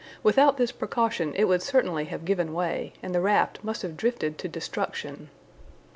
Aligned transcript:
Without 0.23 0.57
this 0.57 0.71
precaution 0.71 1.31
it 1.35 1.43
would 1.43 1.61
certainly 1.61 2.05
have 2.05 2.25
given 2.25 2.53
way, 2.55 2.91
and 3.03 3.13
the 3.13 3.21
raft 3.21 3.59
must 3.63 3.83
have 3.83 3.95
drifted 3.95 4.39
to 4.39 4.47
destruction. 4.47 5.29